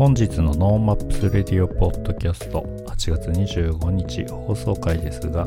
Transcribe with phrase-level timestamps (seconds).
[0.00, 5.46] 本日の NoMaps Radio ポッドキャスト8月25日放送回ですが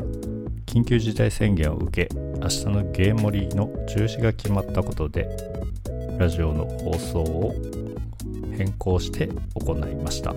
[0.64, 5.26] 緊急事態宣言を受け明日のゲーモリの中止が決まったことで
[6.20, 7.52] ラジオの放送を
[8.56, 10.32] 変更して行いました。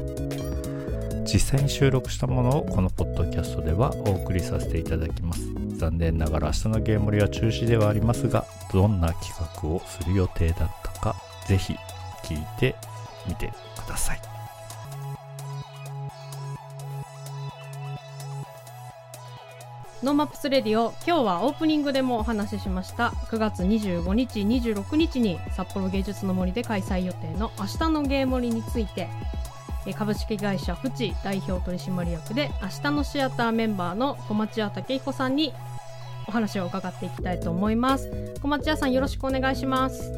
[1.31, 5.47] 実際に収録したものをこのポッドキャストではお送りさせていただきます。
[5.75, 11.15] 残念ながら明日のゲームリは中止ではありますがどんな企画をする予定だったか
[11.47, 11.75] ぜひ
[12.23, 12.73] 聞いて
[13.27, 13.51] みて
[13.83, 14.21] ください。
[20.03, 23.09] NoMaps Radio 今日はオープニングでもお話ししました。
[23.31, 29.09] 9月25日26日に札幌芸術の森で開催予定の明日のゲームリについて
[29.97, 35.51] 株式会社フチ代表取締役で明日のシアターメンバーの小町谷武彦さんに
[36.27, 38.35] お話を伺っていきたいと思います。
[38.41, 40.11] 小町屋さんよろしくお願いします。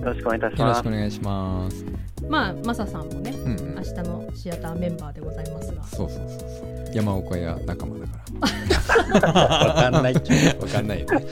[0.00, 0.78] よろしくお願いいたしよろます。
[0.80, 1.84] しくお願いします。
[2.28, 3.82] まあマサさんもねうん、うん明。
[3.82, 6.94] 日のシアターメンバーでございますがそうそうそうそう。
[6.94, 10.14] 山岡屋仲間だかわかんない。
[10.14, 11.24] わかんないよね。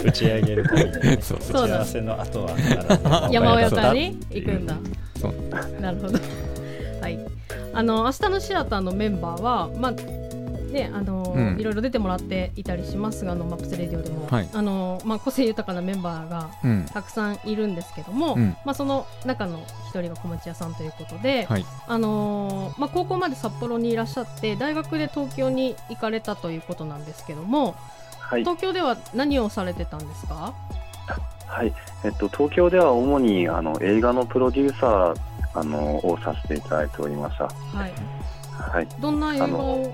[0.00, 0.84] う打ち上げる時に
[1.16, 4.76] ねそう打そうだち合わせの後は山親ださんに行くんだ
[5.20, 5.32] そう。
[5.80, 6.18] なるほど。
[7.00, 7.18] はい。
[7.74, 9.92] あの明日のシアターのメンバーはまあ
[10.68, 16.86] ねあの、うんいろいろ出てもらっていたりしますがあのマップスレディオでも、はいあのまあ個性豊かなメンバーがうん。
[16.92, 21.64] たくさんいるんですけども、うんまあその中の一人が小町屋さんということで、はい。
[21.86, 27.74] あのまあ高校まで札幌にいらっしゃって大学で東京に行かれたということなんですけども、
[28.20, 30.54] はい、東京では何をされてたんですか？
[31.46, 31.72] はい、
[32.04, 35.16] えっと東京では主にあの映画のプロデューサー
[35.54, 37.44] あのをさせていただいておりました。
[37.44, 37.92] はい。
[38.52, 39.92] はい、どんな映画を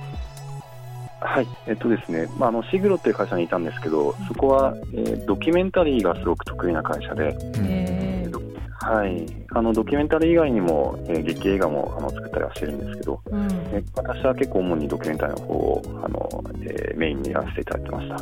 [1.26, 18.16] はい、えっとですね、まああのシグロっていう会社にいたんですけど、そこは、えードキュメンタリーがすごく得意な会社で、うんえーはい、あのドキュメンタリー以外にも、えー劇映画もあの作ったりはしてるんですけど、うん、え私は結構主にドキュメンタリーの方をあの、えーメインにやらせていただいてました。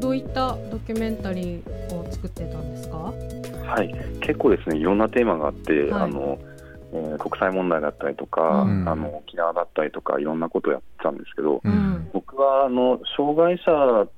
[0.00, 3.12] どういったドキュメンタリーを作ってたんですか？
[3.66, 6.02] はい、結構ですねいろんなテーマがあって、はい。
[6.02, 6.38] あの
[6.94, 14.08] えー国際問題だったりとか、うんあの沖縄だったりとかいろんなことをやってたんですけど、うん僕はあの障害者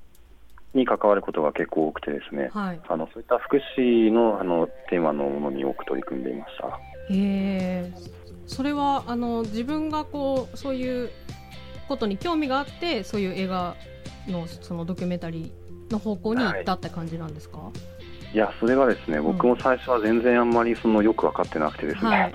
[0.75, 2.81] に関わることが結構多くてですねはい。
[2.87, 6.67] あのそういった福祉のあのテーマのものに多く取り組んでいました。
[6.69, 6.71] へ
[7.11, 7.93] え。
[8.47, 11.11] それはあの自分がこうそういう
[11.89, 13.75] ことに興味があってそういう映画
[14.29, 17.59] のそのドキュメンタリーの方向に行ったって感じなんですか？
[17.96, 17.96] い
[18.39, 19.23] やそれがですね、ん。
[19.23, 22.33] 僕も最初は全然あんまりそのよく分かってなくてですね、はい。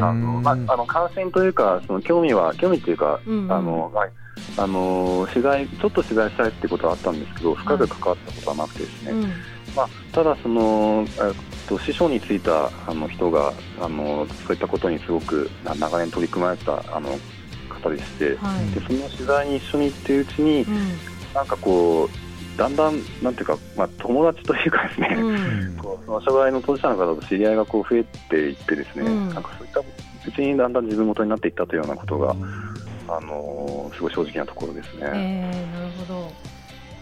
[0.00, 3.44] あのまあ、あの感染というかその興味は興味というかうん。
[3.44, 4.10] うんあの、はい。
[4.56, 9.22] あの取材ちょっと取材したいってことはあったんですけど深く関わったことはなくてですね、うん。
[9.76, 11.34] まあ、ただその、えっ
[11.68, 17.18] と、師匠についたあの人があのそういったことにすごくな長年取り組まれたあの
[17.68, 18.70] 方でしてはい。
[18.70, 21.12] でその取材に一緒に行ってるうちにうん。
[21.34, 22.21] なんかこう
[22.56, 25.76] だんだんなんていうか、まあ、友達というかですね、うん。
[25.78, 29.28] こうその障害の当事者の方と知り合いがこう増えていってですね、うん。
[29.30, 29.84] なんかそういったう
[30.32, 32.36] ちにだんだん自分元になっていったというようなことが、
[33.08, 35.00] あのすごい正直なところですね。
[35.02, 36.14] えー、なるほ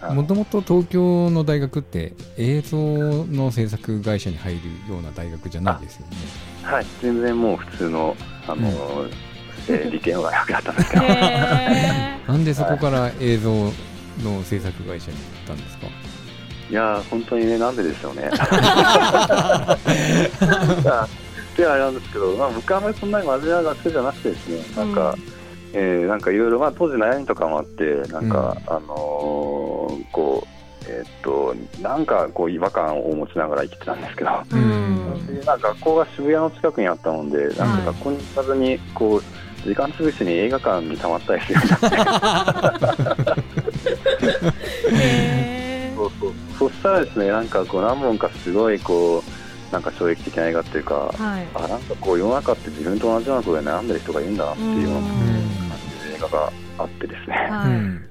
[0.00, 0.06] ど。
[0.06, 0.16] はい。
[0.16, 4.60] もともと東京の大学って映像の制作会社に入る
[4.92, 6.16] ような大学じゃないですよね。
[6.62, 8.16] はい、全然もう普通の、
[8.46, 8.68] あの
[9.68, 13.72] えー理系の大学だったんですけど、 へなんでそこから映像
[14.22, 15.86] の制作会社に行ったんですか？
[16.70, 18.30] いやー、本当にね、なんででしょうね。
[21.56, 25.14] であれなんですけど、まあ、僕はあんまりそんなに真面目な学生じゃなくてですね、なんか、
[25.72, 30.48] えーなんかいろいろ、まあ、当時悩みとかもあって、なんか、あのーこう、
[30.88, 35.26] えーっと、なんかこう違和感を持ちながら生きてたんですけど、ーうん。
[35.26, 39.22] でなんか学校が渋谷の近くにあったもんで、なんか学校に行かずに、こう、
[39.68, 41.76] 時間潰しに映画館にたまったりするようにな
[43.34, 43.42] って、
[45.96, 46.32] そうそう。
[46.58, 51.48] そしたらですね、なんかこう何本かすごいこう、なんか衝撃的な映画っていうか、はい。
[51.54, 57.68] あなんかこう世の中って自分と同じようなことで悩んでる人がいるんだなっていうような感じの映画があってですね、はい。
[57.68, 58.10] うん。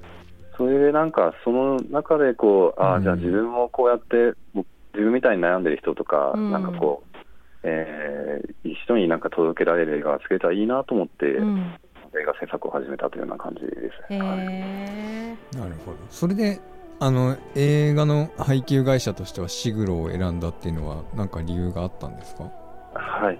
[0.57, 3.03] それでなんかその中でこう、あうん。
[3.03, 6.51] じゃあ自分もこうやっても自分みたいに悩んでる人とか、うん。
[6.51, 7.17] なんかこう、
[7.63, 11.73] えー、人になんか届けられる映画が作れたらいいなと思って、うん。
[12.13, 13.69] 映画制作を始めたというような感じで
[14.07, 14.13] す。
[14.13, 15.35] はいえ。
[15.55, 15.97] なるほど。
[16.09, 16.59] それで
[16.99, 22.51] あの映画の配給会社としてはシグロを選んだっていうのは何か理由があったんですか？
[22.93, 23.39] はい。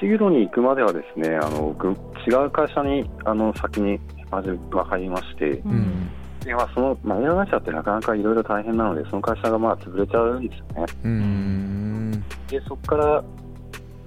[0.00, 1.88] シグロに行くまではですね、あの僕
[2.26, 3.98] 違う会社にあの先に
[4.30, 6.10] まずは入りまして、ううんん。
[6.44, 10.92] でまあそのまあ映画会社ってなかなかいろいろ大変なので、その会社がまあ潰れちゃうんですよね。
[11.04, 12.24] うーん。
[12.48, 13.24] でそこから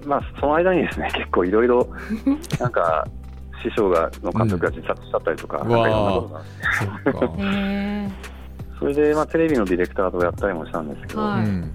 [0.06, 1.88] まあ、その間にですね、結構いろいろ、
[2.60, 3.08] なんか、
[3.64, 5.70] 師匠がの監督が自殺しちゃったりとか、うん。
[5.70, 6.42] なんかいろんなことが
[7.12, 7.36] そっか。
[7.38, 8.34] へえ
[8.84, 11.46] それで、まあ、テレビのディレクターとかやったりもしたんですけど、はい。
[11.46, 11.72] うん。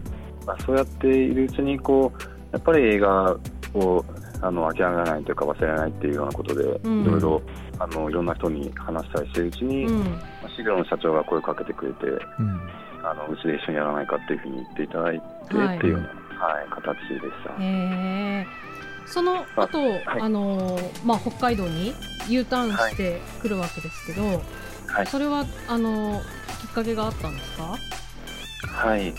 [0.47, 3.37] まあ、そうやっているうちにこう、やっぱり映画
[3.75, 4.05] を
[4.43, 7.03] あの諦めないというか、忘れられないっていうようなことで、うん。
[7.03, 7.43] いろいろ
[7.79, 9.99] あのいろんな人に話したりしてるうちに、うん。
[10.01, 10.05] ま
[10.45, 12.61] あシグロの社長が声をかけてくれて、うん。
[13.03, 15.79] あのうちで一緒にやらないかっていうふうに言っていただいて、はい。
[15.79, 16.09] っていうような、
[16.45, 18.68] はい、形でした。
[19.11, 20.21] その後、はい。
[20.21, 21.95] あのーまあ北海道に
[22.29, 24.43] U ターンしてくるわけですけど、
[24.87, 25.07] はい。
[25.07, 26.23] それはあのー
[26.67, 27.77] きっかけがあったんですか？
[28.67, 29.15] はい、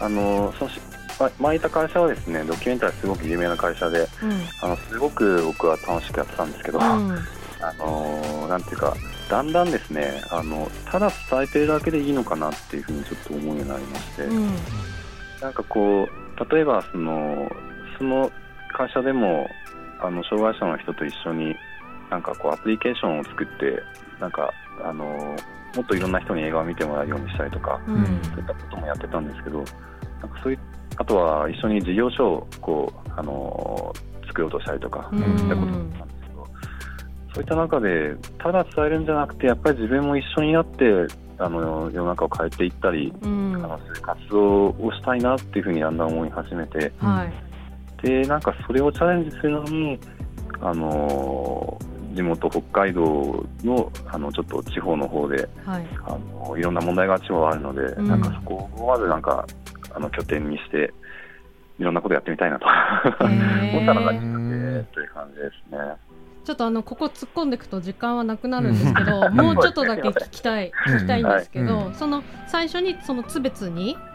[0.00, 0.80] あのそのし
[1.18, 4.08] ま前いた会社はですねドキュメンタリーすごく有名な会社でうん。
[4.62, 6.84] あのすごく僕は楽しくやってたんですけど、うん。
[7.62, 8.94] あのなんていうか
[9.28, 14.56] だんだんですねあのただ伝えてるだけでいいのかなっていうふうにちょっと思うようになりまして、うん。
[15.40, 17.50] なんかこう例えばその
[17.98, 18.32] その
[18.72, 19.48] 会社でも
[20.00, 21.54] あの障害者の人と一緒に
[22.10, 23.82] なんかこうアプリケーションを作って
[24.20, 24.52] なんか
[24.82, 25.04] あの
[25.76, 28.04] もっといろんな人に映画を見てもらえるようにしたりとかうん。
[28.04, 30.58] そういったこともやってたんですけど、なんかそういう
[30.96, 33.94] あとは一緒に事業所をこうあの
[34.26, 35.20] 作ろうとしたりとか、うん。
[35.20, 36.46] そういったこともあったんですけど、
[37.34, 40.84] そういった中で、ただ伝えるんじゃなくて、やっぱり自分も一緒になって、
[41.38, 43.54] あの世の中を変えていったり、うん。
[43.56, 47.49] あのそういう活動をしたいなっていうふうにだんだん思い始めて、はい
[48.02, 49.98] でなんかそれをチャレンジするのに、
[50.60, 51.78] あの
[52.14, 55.86] 地元北海道のあのちょっと地方の方ではい。
[56.06, 56.18] あ
[56.48, 58.08] のいろんな問題が地方あるので、うん。
[58.08, 59.46] なんかそこをまずなんか
[59.92, 60.92] あの拠点にして
[61.78, 62.66] いろんなことやってみたいなと。
[63.20, 65.78] 思ったのがきっかけという感じですね。
[66.44, 70.94] ちょっとあのここ突っ込んでいくと時間はなくなるんですけど、もうちょっとだけ聞きたいうん。
[70.96, 71.94] 聞きたいんですけど、はい。
[71.94, 74.09] その最初にその津別にあはい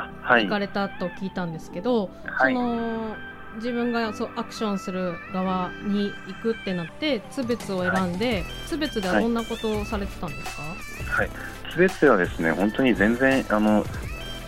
[0.00, 2.54] 行かれたと聞いたんですけど、はい。
[2.54, 3.16] その
[3.56, 11.30] 自分がそうアクションする側に行くってなって津別を選んで、津別ではどんなことをされてたんですか、はい、
[11.72, 13.84] すべてはですね本当に全然あの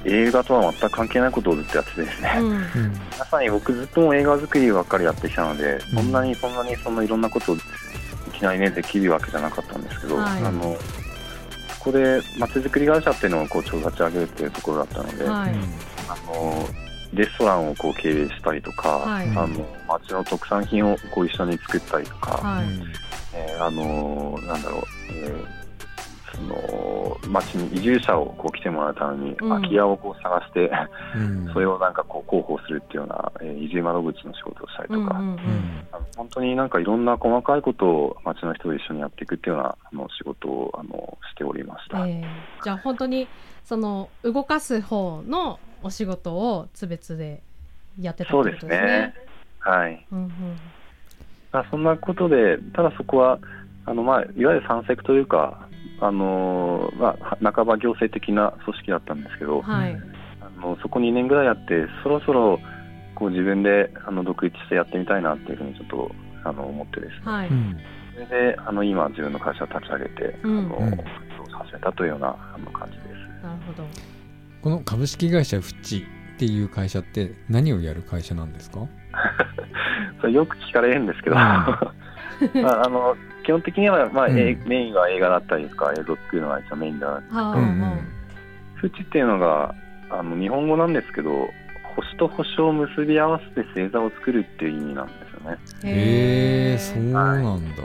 [0.04, 2.46] 映画とは全く関係ないことをずっとやっててですね、うん。
[2.50, 2.62] うん
[3.18, 7.58] まさに僕ずっと映画作りばっかりやってきたので、そんなにそんなにそのいろんなことをい
[8.32, 10.42] きなりねできるわけじゃなかったんですけど、はい。
[10.42, 10.99] あのそ
[11.80, 15.54] こでまちづくり会社っていうのをこう立ち上げるっていうところだったので、はい。
[16.08, 16.68] あの
[17.12, 19.28] レストランをこう経営したりとか、はい。
[19.28, 22.66] あの町の特産品をこう一緒に作ったりとか、はい。
[23.34, 24.82] えーあのなんだろう、
[25.12, 25.59] えー
[26.40, 30.70] その町に移住者をこう来てもらうために、うん空き家をこう探して、
[31.16, 35.38] うん それをなんかこう広報するっていうような、えー移住窓口の仕事をしたりとか、うんうんうん
[36.16, 42.06] 本当になんかいろんな細かいことを町の人と一緒にやっていくっていうようなあの仕事をあのしておりました。
[42.06, 42.24] えー
[42.62, 43.26] じゃあ本当に
[43.64, 47.42] その動かす方のお仕事を津別で
[47.98, 49.14] やってたってそうですことですねね。。
[49.60, 50.06] はい。
[50.12, 50.30] うんうん
[51.52, 53.38] まあ、そんなことで、ただそこは、
[53.84, 55.66] あのまあ、いわゆる山積というか、
[56.00, 59.96] あのまあ、半ば行政的な組織だったんですけど、はい。
[60.40, 62.58] あのそこ2年ぐらいやって、そろそろ
[63.14, 66.10] こう自分であの独立してやってみたいなっていうふうにちょっと
[66.44, 67.48] あの思ってですね、はい。
[67.48, 67.76] うん
[68.14, 73.44] それであの今、自分の会社を立ち上げて、うんあのさせたというようなあの感じです。
[73.44, 73.84] なるほど。
[74.62, 78.80] この株式会社フッチっていう会社って何をやる会社なんですか？
[80.20, 81.40] それよく聞かれるんですけど、うん
[82.62, 84.38] まあ、あの基本的には、まあうん。
[84.38, 88.20] えーメインは映画だったりとか、映像を作るのが一応メインだはあ、うんうん
[88.80, 89.74] フチっていうのが
[90.08, 91.50] あの日本語なんですけど
[91.96, 95.58] 星と星を結び合わせて星座を作るっていう意味なんですよね。
[95.84, 97.82] へえそうなんだ。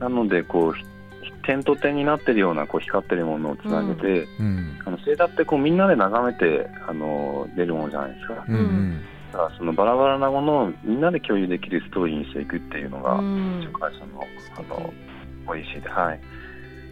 [0.00, 0.82] なのでこうひ
[1.44, 4.78] 点と点になってるようなこう光ってるものをつなげて、うん。
[4.84, 8.44] あの星座ってこうみんなで眺めてあの出るものじゃないですか。
[8.48, 13.58] うんうんだからそのバラバラなものをみんなで共有できるストーリーにしていくっていうのが、うん。
[13.60, 14.20] うちの会社の
[14.56, 14.92] 素あの敵。
[15.46, 16.20] ポリシーではい。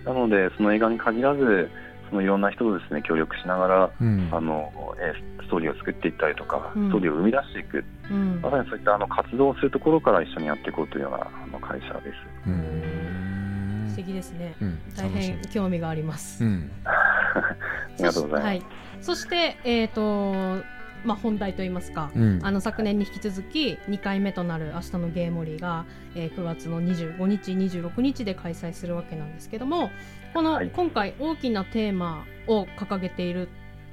[0.05, 1.71] なのでその映画に限らず
[2.09, 4.29] そのいろんな人とですね協力しながらうん。
[4.33, 6.89] あの、えーストーリーを作っていったりとか、うん。
[6.89, 8.41] ストーリーを生み出していく、うん。
[8.41, 12.15] まさにそういったあの活動をするところから一緒にやっていこうというようなあの会社です。
[12.47, 13.89] うーん。
[13.91, 14.55] 素敵ですね。
[14.61, 14.79] うん。
[14.97, 16.45] 大変興味があります。
[16.45, 16.71] うん。
[16.87, 17.57] あ
[17.99, 18.47] りがとうございます。
[18.47, 18.63] はい。
[19.01, 20.63] そしてえっ、と
[21.05, 22.11] まあ本題といいますか。
[22.15, 22.39] うん。
[22.43, 29.91] あの昨年に引き続き2回目となる明日のゲーモリが、えー9月の25日26日で開催するわけなんですけども
[30.35, 30.71] この、はい。
[30.71, 33.49] 今回大きなテーマを掲げている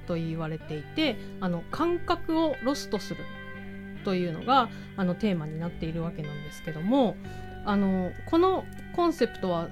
[0.05, 3.23] と言われていてあの感覚をロストする
[4.05, 7.17] というのがあのテーマになっているわけなんですけども
[7.65, 8.63] あのこの
[8.95, 9.67] コンセプトは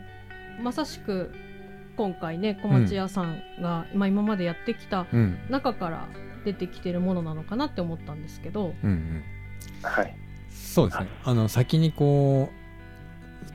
[0.62, 1.32] まさしく
[1.96, 5.38] 今回ね小町屋さんが、まあ今までやってきたうん。
[5.50, 6.08] 中から
[6.46, 9.24] 出てきてるものなのかなって思ったんですけど、うん
[9.82, 10.16] はい。
[10.50, 11.08] そうですね。
[11.24, 12.66] あの先にこう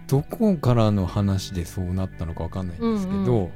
[0.09, 3.51] どこからの話でそうなったのかわかんないんですけど、うんう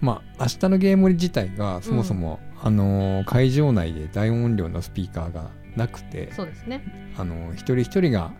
[0.00, 6.82] まあ明日のゲームリ自体がそもそも、あの会場内で大音量のスピーカーがなくてそうですね。
[7.16, 8.32] あの一人一人が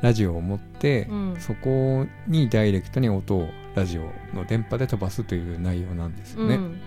[0.00, 1.36] ラジオを持って、うん。
[1.40, 4.02] そこにダイレクトに音をラジオ
[4.34, 6.80] の電波で飛ばすという内容なんですよね、うん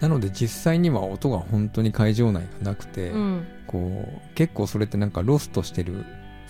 [0.00, 3.46] なので実際には音が本当に会場内がなくて、うん。
[3.66, 6.04] こう結構それってなんかロストしてる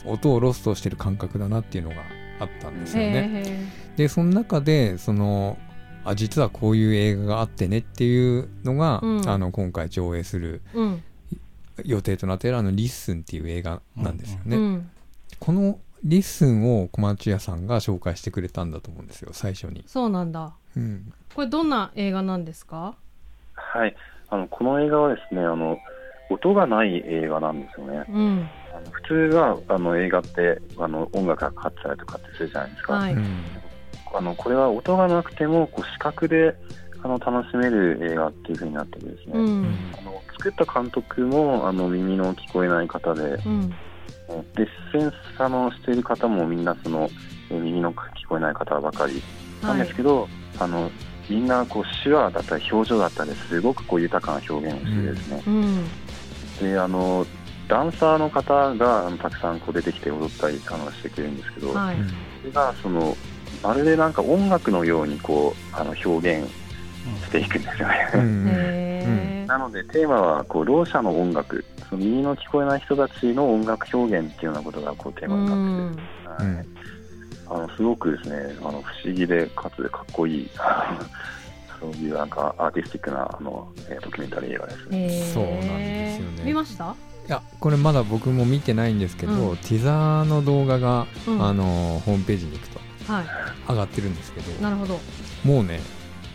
[0.06, 1.96] 音をロストしてる感覚だなっていうのが
[2.38, 3.30] あったんですよね。
[3.44, 3.66] へ
[3.96, 5.58] でその中でその
[6.04, 9.28] あ実はこういう映画があってねっていうのが、うん。
[9.28, 10.62] あの今回上映する
[11.84, 14.56] 予定となっているあの「リッスン」っていう映画なんですよね。
[14.56, 14.90] うん。
[15.38, 19.84] この「リッスン」を小町谷さんが紹介してくれたんだと思うんですよ最初に。
[19.86, 20.54] そうなんだ。
[20.74, 21.12] うん。
[21.34, 22.96] これどんな映画なんですか？
[23.72, 23.94] はい。
[24.28, 25.80] あの、この映画はですね、あの、
[26.28, 28.04] 音がない映画なんですよね。
[28.08, 32.92] うんあの普通は、あの、映画って、あの、音楽がかかってたりとかってするじゃないですか。
[32.94, 33.44] はいうん
[34.12, 36.52] あの、これは音がなくても、こう、視覚で、
[37.00, 39.32] あの、楽しめる映画っていう風になってるんですね。
[39.34, 43.68] うんあの作った監督もあの耳の聞こえない方で、うん
[44.54, 47.10] で出演者のしている方もみんなその
[47.50, 49.20] え耳の聞こえない方ばかり
[49.60, 50.90] なんはいですけど、あの
[51.30, 55.88] みんなこう手話だったり表情だったりすごくこう豊かな表現をしてですね、うん。
[56.60, 57.24] であの
[57.68, 61.96] ダンサーの方があのたくさんこう出てきて踊ったりあのしてくれるんですけど、はい。
[62.40, 63.16] それがその
[63.62, 66.50] まるでなんか音楽のようにこうあの表現
[67.24, 68.10] していくんですよね。
[68.14, 76.56] うん へなのでテーマはこうろう者の音楽その耳の聞こえない人たちの音楽表現っていうようなことがこうテーうマになってんて、うん。
[76.56, 76.66] はい
[77.50, 80.50] あのすごくですねあの不思議でかつかっこいい
[81.80, 84.86] そういうなんかアーティスティックなあの、えードキュメンタリー映画です。
[84.88, 84.98] ね。
[85.04, 85.32] へー。
[85.34, 86.42] そうなんですよね。
[86.44, 86.94] 見ました？
[87.28, 89.56] いやこれまだ僕も見てないんですけど、うん。
[89.58, 91.42] ティザーの動画が、うん。
[91.44, 92.68] あのホームページに行く
[93.06, 93.24] とはい。
[93.70, 95.00] 上がってるんですけどなるほど。
[95.44, 95.80] もうね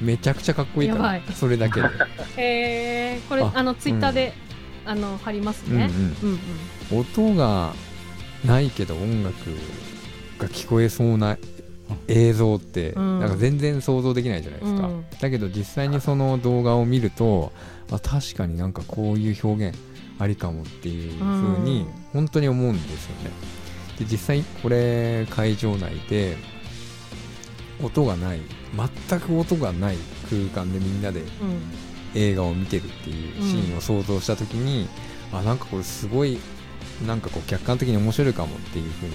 [0.02, 1.22] めちゃくちゃかっこいいからやばい。
[1.36, 1.88] それだけで。
[2.38, 4.34] へえこれああのツイッターで
[4.86, 5.92] あの貼りますね。
[6.22, 6.30] うん。
[6.30, 6.40] うん
[6.92, 7.00] うん。
[7.32, 7.72] 音が
[8.44, 9.36] ないけど音楽
[10.40, 11.38] が聞こえそうな
[12.08, 13.20] 映像って、うん。
[13.20, 15.06] なんか全然想像できないじゃないですか、うん。
[15.22, 17.52] だけど実際にその動画を見ると
[17.92, 19.78] あ確かになんかこういう表現
[20.18, 21.88] ありかもっていう風にうん。
[22.14, 23.32] 本当に思うんですよね。
[24.00, 26.38] で実際これ会場内で
[27.84, 28.40] 音がない
[29.10, 29.98] 全く音がない
[30.30, 31.28] 空間でみんなでうん。
[32.18, 34.88] 映画を見てるっていうシーンを想像した時に、
[35.34, 36.40] あなんかこれすごい
[37.06, 39.12] なんかこう客観的に面白いかもっていうふうに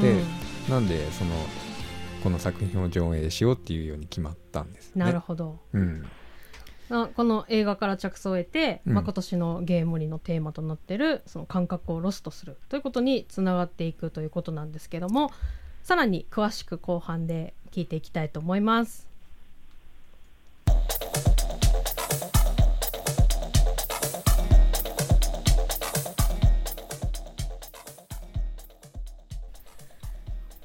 [0.00, 1.34] 思って、なんでその
[2.22, 5.04] この作品を上映しようっていうように決まったんですね。
[5.04, 6.06] なるほどうん
[6.90, 15.30] あこの映画から着想を得て、うんまあ、今年のゲームリのテーマとなってるその感覚をロストするということにつながっていくということなんですけども
[15.82, 19.11] さらに詳しく後半で聞いていきたいと思います。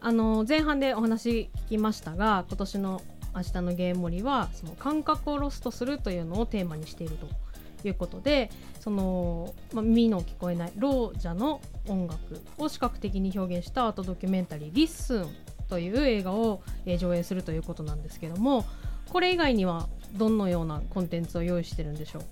[0.07, 3.01] あの前半でお話聞きましたが今年の
[3.35, 7.27] 「明日のゲーム盛りは」その感覚をロストするというのをテーマにしていると
[7.85, 8.49] いうことで
[8.79, 11.59] その、まあ、耳の聞こえないろう者の
[11.89, 15.27] 音楽を視覚的に表現したアートドキュメンタリー「リッスン」
[15.67, 18.63] という映画を、え上映するということなんですけども
[19.09, 22.23] これ以外にはどのようなコンテンツを用意してるんでしょう？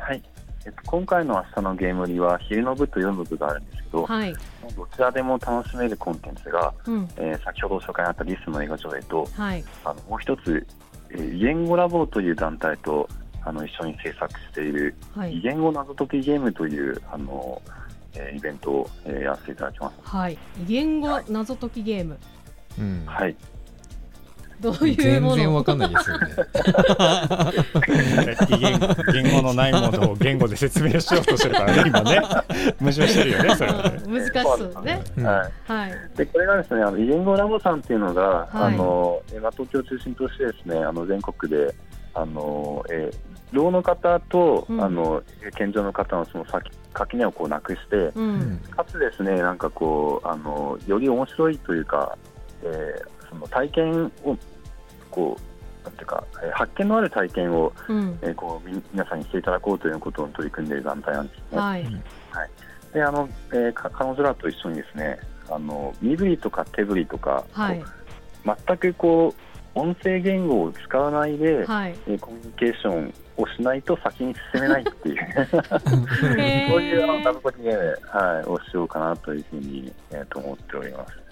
[0.00, 0.22] はい。
[0.66, 4.34] えっと、今回の明日のゲームリは昼の部と夜の部があるんですけど、はい、
[4.76, 7.08] どちらでも楽しめるコンテンツが、うん。
[7.16, 9.64] えー先ほど紹介にあったリスの映画上映とはい。
[9.84, 10.66] あのもう一つ、
[11.10, 13.08] えー、異言語ラボという団体と
[13.44, 15.40] あの一緒に制作している異はい。
[15.40, 17.62] 言語謎解きゲームというあの、
[18.14, 19.94] えーイベントを、えーやらせていただきます。
[20.02, 20.38] はい。
[20.62, 22.18] 異言語謎解きゲーム。
[22.78, 23.04] うん。
[23.06, 23.36] はい、
[24.60, 25.36] どういう全もの？
[25.36, 26.26] 然わかんないですよね。
[28.50, 28.78] 異言
[29.22, 32.20] 言語のないものを言語で説明しようとしてるからね今ね
[32.80, 35.02] 矛盾してるよねそれはね難しそうね。
[35.16, 35.92] うんはいはい。
[36.16, 41.74] でこれがですねあの異言語ラボさんっていうのが、はいあのえーまあ東京を中心としてですねあの全国で
[42.14, 45.22] あの、えー、ろうの方と、うんあの
[45.56, 48.12] 健常の方のその先垣根をこうなくして、う。
[48.16, 52.16] うんんかつですねなんかこうあのより面白いというか、
[52.64, 54.36] えーその体験を
[55.10, 58.18] こうなんていうか、えー発見のある体験を、うん。
[58.22, 61.58] えーこうみ皆さんにしていただこうということを取り組んでいる団体なんですね。
[61.58, 61.86] はい。
[62.92, 65.18] であの、えーか彼女らと一緒にですね
[65.50, 67.86] あの身振りとか手振りとか、はいこ。
[68.52, 69.34] う全くこ
[69.74, 75.16] 音声言語を使わないで、はいえーコミュニケーションをしないと先に進めないっていう
[76.68, 81.27] そ ういうあの謎解きゲーム、はい、をしようかなというふうに、えーと思っております。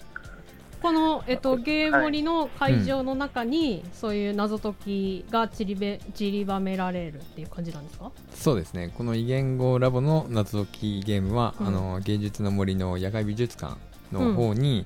[0.81, 8.11] この、えっと、ゲームリの会場の中に、そういう謎解きが散りべ散りばめられるっていう感じなんですか？
[8.33, 8.93] そうですね。
[8.95, 11.67] この異言語ラボの謎解きゲームは、うん。
[11.67, 13.77] あの芸術の森の野外美術館
[14.11, 14.85] の方に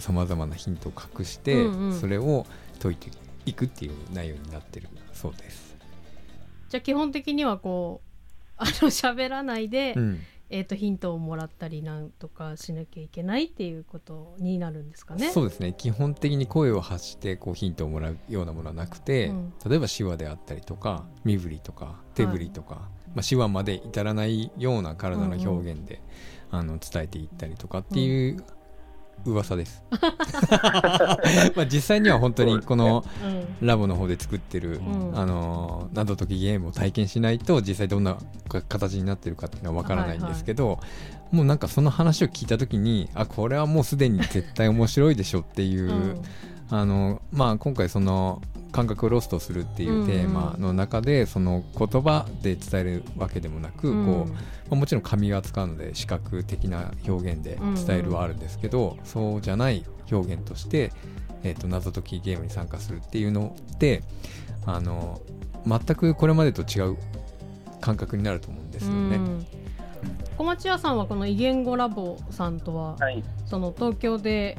[0.00, 2.00] さまざまなヒントを隠して、うんうん。
[2.00, 2.46] それを
[2.82, 3.10] 解いて
[3.44, 4.88] いくっていう内容になってる。
[5.12, 5.76] そうです。
[6.68, 15.30] じゃあ基本的にはこうあの喋らないで、うんえっとヒントをもらったりなんとかしなきゃいけないっていうことになるんですかね。
[15.30, 15.74] そうですね。
[15.76, 19.52] 基本的に声を発してこうヒントをもらうようなものはなくて、うん。
[19.68, 26.00] 例えば手話であったりとか身振りとか手振りとか、まあ、手話まで至らないような体の表現で、
[26.50, 28.44] あの伝えていったりとかっていう
[29.24, 29.82] 噂です。
[31.56, 33.66] まあ実際には本当にこのうん。
[33.66, 35.18] ラボの方で作ってる、うん。
[35.18, 38.18] あのー謎解きゲームを体験しないと実際どんな
[38.48, 40.78] か形になってるかっていうのは分からないんですけど、
[41.32, 46.22] もうなんかその話を聞いた時にあこれはもうすでに絶対面白いでしょっていう、うん。
[46.68, 48.42] あのまあ今回その
[48.76, 54.06] 感覚をロストするっていうテーマの中で、その言葉で伝えるわけでもなく、うん。
[54.06, 54.36] こうま
[54.72, 60.92] あもちろん紙が使うので視覚的な表現で伝えるはあるんですけど、そうじゃない表現として、
[61.42, 64.02] えー、と謎解きゲームに参加するっていうのって
[64.66, 65.22] あの
[65.66, 66.98] 全くこれまでと違う
[67.80, 69.16] 感覚になると思うんですよね。
[69.16, 69.46] うん。
[70.36, 73.24] 小町屋さんはこの異言語ラボさんとは、はい。
[73.46, 74.58] その東京で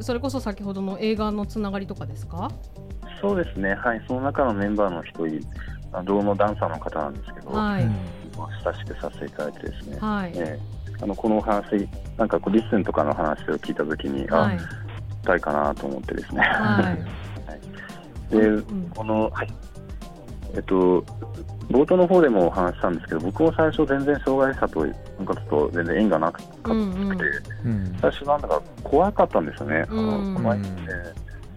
[0.00, 2.52] それこそ先ほどの映画のつながりとかですか？
[3.20, 5.40] そうですね、はい、その中のメンバーの一人、
[5.92, 7.84] あろうのダンサーの方なんですけど、はい、
[8.36, 14.56] まあ親しくさせていただいてですね、はい、えーあのこのお話、なんかこうリッスンとかの話を聞いたときに、はい。
[14.56, 14.66] あ、し
[15.24, 16.42] たいかなと思ってですね。
[16.42, 16.96] は
[18.30, 18.36] い。
[18.36, 19.48] で、うんこの、はい、
[20.54, 21.00] えっと、
[21.70, 26.80] 冒頭の方でもお話ししたんですけど、僕も最初全然障害者となんかちょっと全然縁がなくかうん
[27.64, 27.96] うん。
[28.00, 29.86] 最初なんだか怖かったんですよね。
[29.88, 30.34] あのうん。
[30.34, 30.68] 怖いんで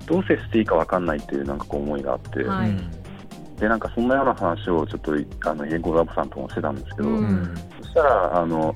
[0.05, 2.71] どう接していいかわかんないっていうなんかこう思いがあって、はい。
[3.59, 5.13] でなんかそんなような話をちょっと
[5.49, 7.17] あの言語ラボさんともしてたんですけど、うん。
[7.17, 8.75] うんそしたらあの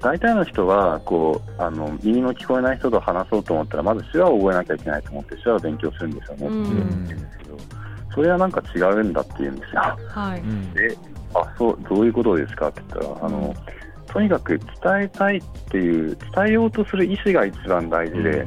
[0.00, 6.46] 大体の人はこうあの耳の聞こえない人と話そうと思ったらまず手話を覚えなきゃいけないと思って手話を勉強するんですよね。
[6.46, 7.58] ってうん言うんですけど、
[8.14, 9.80] それはなんか違うんだって言うんですよ。
[10.08, 10.72] はい、うん。
[10.74, 10.96] で
[11.34, 13.54] あそうどういうことですかって言ったらあの、
[14.06, 14.68] とにかく伝
[15.02, 18.46] えたいっていう伝えようとする意思が一番大事で、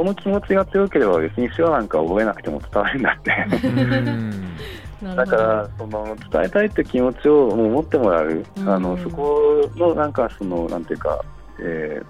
[0.00, 3.66] その気持ちが強ければ別に手話なんか覚えなくても伝わるんだって。
[3.66, 4.56] うん。
[5.14, 8.68] だからその伝えたいって気持ちをもう持ってもらう、うん。
[8.68, 11.22] あのそこのなんかそのなんていうか、
[11.60, 12.06] えー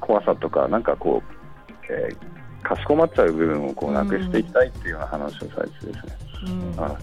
[0.00, 5.92] 怖さとかなんかこう、えーかしこまっちゃう部分をこうなくしていきたいっていうような話をされてですね、
[6.76, 6.84] うん。
[6.84, 6.96] あ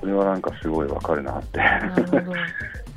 [0.00, 1.60] それはなんかすごいわかるなって。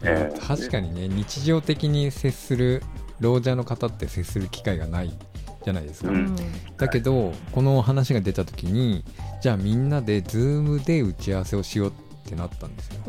[0.03, 2.81] えー 確かにね日常的に接する
[3.19, 5.13] 老者の方って接する機会がない
[5.63, 6.35] じゃないですか、うん。
[6.77, 9.03] だけどこの話が出た時に
[9.41, 11.93] じゃあみんなで Zoom で打ち合わせをしようっ
[12.29, 13.01] てなったんですよ。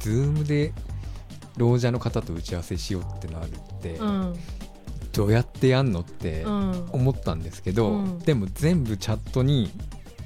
[0.00, 0.72] Zoom で
[1.56, 4.34] 老者の方と打ち合わせしようってなるって、うん。
[5.12, 6.88] どうやってやんのってうん。
[6.92, 8.18] 思ったんですけど、うん。
[8.18, 9.70] でも全部チャットに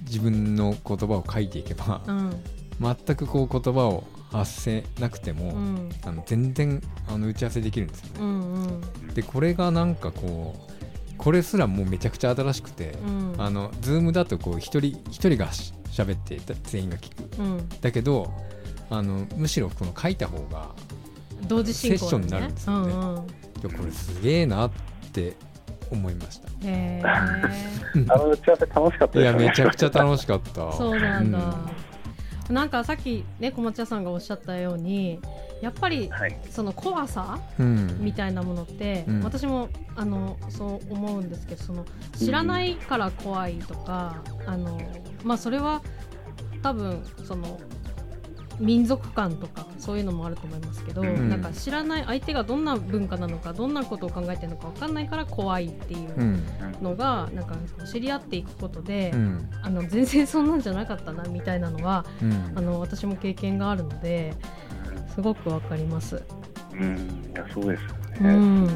[0.02, 2.42] 自分の言葉を書いていけば、うん。
[2.80, 5.90] 全くこう言葉を発せなくても、うん。
[6.04, 8.12] あの全然あの打ち合わせできるんですよね。
[8.20, 9.14] うんうん。
[9.14, 13.34] でこれがなんかこうこれすらもうめちゃくちゃ新しくて、うん。
[13.38, 17.42] あの Zoom だとこう一人一人がし喋って全員が聞く。
[17.42, 17.68] うん。
[17.80, 18.32] だけど
[18.88, 20.70] あのむしろこの書いた方が
[21.46, 22.92] 同時進行セッションになるんですよね。
[22.92, 23.16] うんうん。
[23.18, 23.20] い
[23.64, 24.70] やこれすげえなっ
[25.12, 25.36] て
[25.90, 26.48] 思いました。
[26.48, 27.02] へえ。
[28.08, 29.32] あの打ち合わせ楽しかったいや。
[29.32, 30.72] めちゃくちゃ楽しかった。
[30.72, 31.42] そうなんだ、う
[32.50, 35.20] なんかさっきね小松屋さんがおっしゃったように
[35.62, 36.36] やっぱりはい。
[36.50, 37.98] その怖さうん。
[38.00, 39.22] みたいなものって、うん。
[39.22, 41.84] 私もあのそう思うんですけどその
[42.16, 44.80] 知らないから怖いとか、あの
[45.22, 45.82] まあそれは
[46.62, 47.60] 多分その
[48.60, 51.28] 民族感とかそういうのもあると思いますけど、うん。
[51.28, 56.42] なんか知らない相手がどんな文化なのかどんなことを考えてるのか分かんないから怖いっていううん。
[56.82, 57.56] のが、なんか
[57.90, 59.50] 知り合っていくことで、うん。
[59.62, 62.52] あの全然そんなんじゃなかったなみたいなのはうん。
[62.54, 64.34] あの私も経験があるので
[65.14, 66.22] すごくわかります。
[66.72, 66.96] うん、
[67.34, 67.88] いやそうですよ
[68.20, 68.34] うね。
[68.34, 68.66] ん、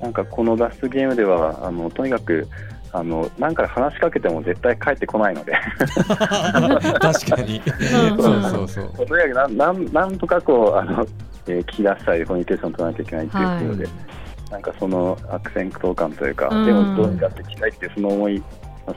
[0.00, 2.46] なんかこの脱出ゲームではあのとにかく
[2.92, 5.52] あの何か話しかけても絶対帰ってこないので。
[7.00, 7.62] 確かに。
[7.64, 9.06] うんそうそうそう。
[9.06, 11.06] とにかくなんなんなんとかこうあの、
[11.46, 13.88] えー聞き出したりコミュニケーション取らなきゃいけないっていうことで、
[14.50, 16.66] なんかその悪戦苦闘感というか、うん。
[16.66, 18.42] でもどうにかっていきたいっていうその思い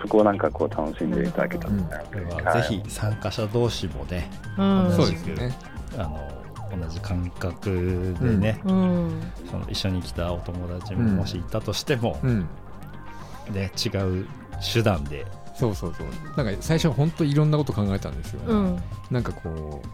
[0.02, 4.92] そこをなんかこう楽しんでいただけたらなこれはぜひ参加者同士もね、うん。
[4.92, 5.56] そう同じくですね。
[5.98, 6.30] あの
[6.82, 9.22] 同じ感覚でね、うん。
[9.52, 11.16] その一緒に来たお友達もうん。
[11.18, 12.48] もしいたとしても、うん
[13.52, 14.28] ね、違う
[14.74, 15.26] 手段で。
[15.56, 16.08] そうそうそう。
[16.44, 18.84] なんか最初は本当いろんなこと考えたんですよ、うん。
[19.12, 19.88] なんかこう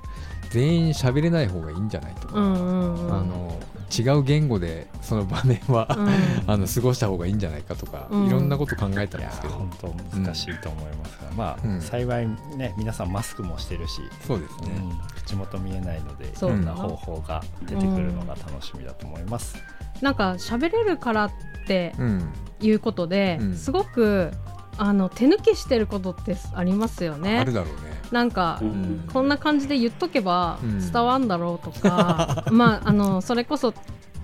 [0.51, 3.13] 全員喋れない方がいいんじゃないとか、うんうんうん。
[3.13, 3.59] あの
[3.97, 6.09] 違う言語でその場面は、うん。
[6.47, 8.27] あの過ごした方がいいんじゃないかとか、うん。
[8.27, 9.53] いろんなこと考えたんですけど。
[9.55, 11.81] 本当難しいと思いますが、まあ、うん。
[11.81, 19.55] 幸いね皆さんマスクもしてるし、そうですね、うん口元見えないのでいろんな方法が出てくるのが楽しみだと思います。
[20.01, 21.31] なんか喋れるからっ
[21.67, 23.55] てうんいうことで、うん。
[23.55, 24.31] すごく
[24.77, 27.99] あの手抜きしてることってありますよあねるだろうね。
[28.11, 29.07] なんか、うん。
[29.11, 30.91] こんな感じで言っとけばうん。
[30.91, 33.73] 伝わんだろうとか、 まああのそれこそ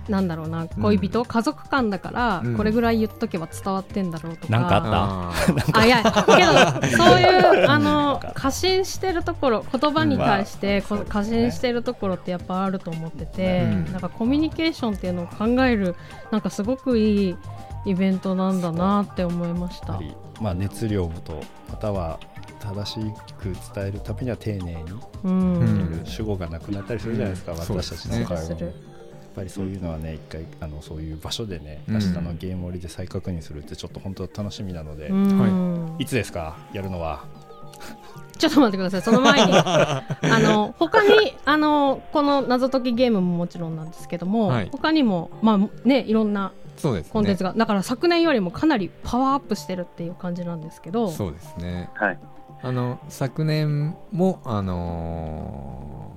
[0.08, 2.56] なんだろうな恋人、家族間だから、うん。
[2.56, 4.52] これぐらい言っとけば伝わってんだろうとか。
[4.52, 5.32] なんかあっあ
[5.80, 13.92] あいやけど そういうあの過信してるところ言葉に対してこまあ過信してるところってやっぱあると思ってて、うん。
[13.92, 15.96] なんかコミュニケーションっていうのを考える
[16.30, 17.36] なんかすごくいい
[17.86, 19.92] イベントなんだなって思いました。
[19.92, 20.02] やっぱ。
[20.02, 22.20] りまあ、熱量とまたは
[22.60, 23.00] 正し
[23.38, 23.44] く
[23.74, 24.82] 伝えるためには丁寧に
[25.24, 25.60] うん。
[25.60, 27.58] うん主語がなくなったりするじゃないですか、うん。
[27.58, 28.36] 私たちの会話も。
[28.38, 28.66] そうですね。
[28.66, 28.72] やっ
[29.36, 31.94] ぱりそういうのはね一回あのそういう場所でね、うん。
[31.94, 35.96] 明日のゲーム盛りで再確認するってちょっと本当楽しみなので、うん。
[35.98, 37.24] いつですかやるのは
[38.38, 44.68] ちょっと待ってください、その前に、 あの他にあのこの謎解きゲームももちろんなんですけども、はい。
[44.70, 45.58] 他にもまあ
[45.88, 47.10] ねいろんなそうですね。
[47.12, 51.88] コンテンツが、だから昨年よりもかなりパワーアップしてるっていう感じなんですけど、そうですね。
[51.94, 52.18] はい。
[52.62, 56.16] あの昨年もあのー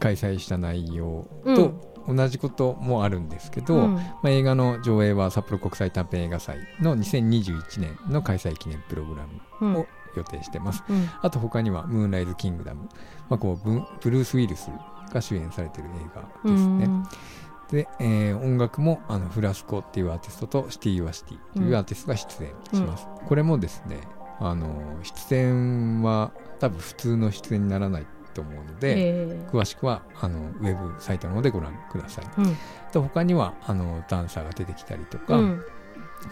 [0.00, 1.74] 開催した内容と
[2.08, 3.94] 同じこともあるんですけど、うん。
[3.94, 9.24] まあ、映画の上映は札幌国際短編映画祭の2021年の開催記念プログラ
[9.60, 9.72] うん。
[9.74, 11.08] ムを予定してます、うん。
[11.22, 12.88] あと他には「ムーンライズ・キングダム」
[13.28, 14.70] まあ、こうブブルース・ウィルス
[15.12, 17.04] が主演されている映画ですね、うん。
[17.70, 24.00] で、えー音楽もあのフラスコっていうアーティストとシティ・ユア・シティというアーティストが出演します、これもですね
[24.40, 24.68] あの
[25.02, 29.48] 出演は多分普通の出演にならないと思うので、え。
[29.52, 32.24] 詳しくはあのウェブサイトの方でご覧ください。
[32.24, 32.56] ーうん。
[32.92, 35.62] で他にはあのダンサーが出てきたりとか、うん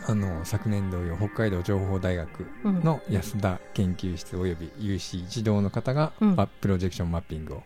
[0.07, 2.81] あの昨年同様北海道情報大学うん。
[2.83, 6.37] の安田研究室および有志一同の方が、うん。
[6.37, 7.62] まあプロジェクションマッピングを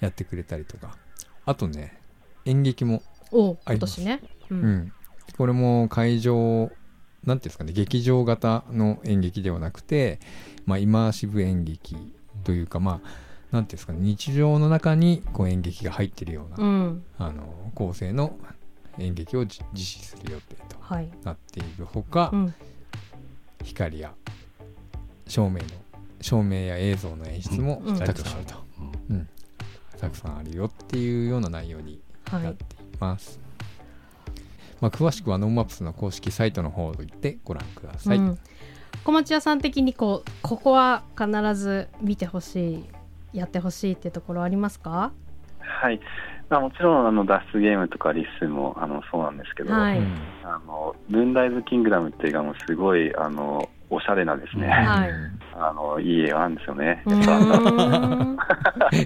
[0.00, 0.96] やってくれたりとか。
[1.44, 1.98] あとね
[2.44, 3.02] 演劇も
[3.32, 4.00] おあります。
[4.00, 4.74] ね、ううん。
[4.78, 4.92] ん、
[5.36, 6.70] これも会場
[7.24, 10.20] なんていうんですかね劇場型の演劇ではなくて、
[10.64, 11.96] まあ、イマーシブ演劇
[12.44, 13.08] というかまあ
[13.50, 17.04] なんていうんですかね日常の中にこう演劇が入ってるような、うん。
[17.18, 18.38] あの構成の
[18.98, 22.54] 演劇をじ実施する予定とはい、なっているほか、うん。
[23.64, 24.12] 光や
[25.26, 25.60] 照明の
[26.20, 27.98] 照明や映像の演出もうん。
[27.98, 28.54] たくさんあると、
[29.10, 29.28] うん。
[29.98, 33.40] たくさんあるよっていうような内容にはないっています。
[34.80, 38.18] まあ、詳しくは NoMaps の公式サイトの方を行ってご覧ください。
[38.18, 38.38] うん。
[39.04, 42.84] 小町谷さん的にこうここは必ず見てほしい
[43.32, 45.12] やってほしいってところありますか？
[45.58, 46.00] はい。
[46.48, 49.98] まあ、もちろんあの脱出ゲームとかリッスンもあのそうなんですけど、はい。
[49.98, 55.10] うんあのムーンライズ・キングダムっていう映画もすごいあのおしゃれなですね、はい。
[55.54, 57.02] あのいい映画なんですよね。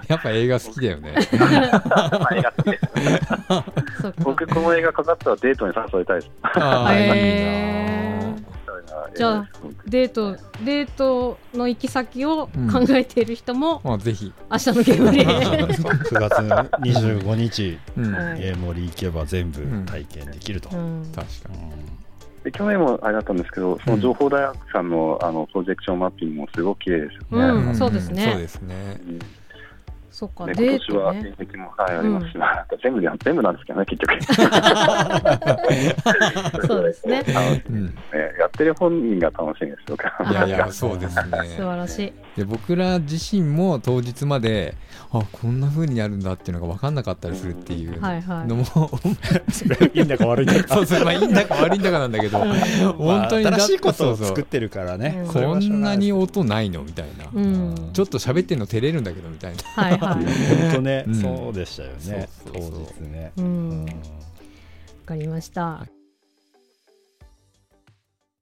[0.08, 1.14] やっぱ映画好きだよね。
[4.22, 6.30] 僕この映画かかったらデートに誘いたいです。
[6.42, 7.14] あーいいな
[9.16, 9.48] じゃあ
[9.86, 14.32] デートデートの行き先を考えている人も、まあ、ぜひ。
[14.50, 15.26] 明日のゲームで。
[15.26, 16.34] 9月
[16.80, 18.14] 25日うん。
[18.14, 21.12] はいゲーム盛り行けば全部体験できると、うん。
[21.14, 21.50] 確か
[22.44, 27.44] で去年もあれだったんですけど、その情報大学さんのあのプロジェクションマッピングもすごく綺麗ですよね。
[27.44, 27.74] うんに。
[27.74, 28.22] そうですね。
[28.24, 29.00] そうですね。
[30.20, 34.20] うんそっかでデー今年は演劇も、はい、ありますし、まあなんか全部で全部なんですけどね、結局。
[36.68, 37.24] そうですね。
[37.70, 37.86] うん。
[37.86, 37.92] ね
[38.38, 39.96] やってる本人が楽しみですよ。
[40.30, 41.22] いやいや、そうですね。
[41.56, 42.12] 素晴らしい。
[42.36, 44.76] で僕ら自身も当日まで
[45.10, 48.46] あこんな風にやるんだっていうのが分かんなかったりするっていうはいはい。
[48.46, 48.88] のも、そ
[49.68, 50.68] れいいんだか悪いんだか。
[50.76, 55.22] そうそうまあいいんだか悪いんだかなんだけど本当にまあだ新しいことを作ってるからね。
[55.26, 57.90] うんこんがなに音ないのみたいな、うん。
[57.92, 59.62] ちょっと喋ってんの照れるんだけどみたいな。
[59.82, 61.14] はいはい 本当ね、うん。
[61.14, 61.98] そうでしたよね。
[61.98, 62.72] そうそうそう。
[62.96, 63.32] 当日ね。
[65.00, 65.99] わかりました